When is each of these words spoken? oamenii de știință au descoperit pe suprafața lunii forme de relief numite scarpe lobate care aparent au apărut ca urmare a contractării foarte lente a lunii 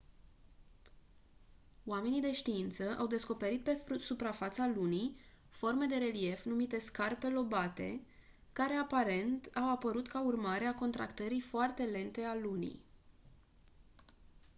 oamenii 1.85 2.21
de 2.21 2.31
știință 2.33 2.95
au 2.97 3.07
descoperit 3.07 3.63
pe 3.63 3.81
suprafața 3.97 4.67
lunii 4.75 5.17
forme 5.49 5.85
de 5.85 5.95
relief 5.95 6.43
numite 6.43 6.77
scarpe 6.79 7.27
lobate 7.29 8.01
care 8.53 8.73
aparent 8.73 9.49
au 9.53 9.69
apărut 9.71 10.07
ca 10.07 10.23
urmare 10.25 10.65
a 10.65 10.73
contractării 10.73 11.41
foarte 11.41 11.83
lente 11.83 12.21
a 12.21 12.35
lunii 12.35 12.81